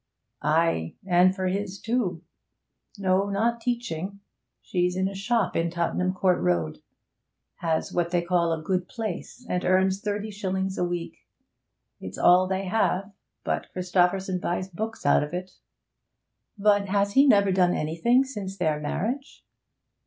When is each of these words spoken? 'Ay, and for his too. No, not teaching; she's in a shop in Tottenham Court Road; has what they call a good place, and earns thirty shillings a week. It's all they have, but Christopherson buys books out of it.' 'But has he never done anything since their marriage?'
'Ay, 0.41 0.95
and 1.05 1.35
for 1.35 1.45
his 1.45 1.79
too. 1.79 2.23
No, 2.97 3.29
not 3.29 3.61
teaching; 3.61 4.19
she's 4.59 4.95
in 4.95 5.07
a 5.07 5.13
shop 5.13 5.55
in 5.55 5.69
Tottenham 5.69 6.11
Court 6.11 6.39
Road; 6.41 6.81
has 7.57 7.93
what 7.93 8.09
they 8.09 8.23
call 8.23 8.51
a 8.51 8.63
good 8.63 8.87
place, 8.87 9.45
and 9.47 9.63
earns 9.63 10.01
thirty 10.01 10.31
shillings 10.31 10.75
a 10.79 10.83
week. 10.83 11.17
It's 11.99 12.17
all 12.17 12.47
they 12.47 12.65
have, 12.65 13.11
but 13.43 13.67
Christopherson 13.73 14.39
buys 14.39 14.69
books 14.69 15.05
out 15.05 15.21
of 15.21 15.35
it.' 15.35 15.59
'But 16.57 16.87
has 16.89 17.13
he 17.13 17.27
never 17.27 17.51
done 17.51 17.75
anything 17.75 18.23
since 18.23 18.57
their 18.57 18.79
marriage?' 18.79 19.45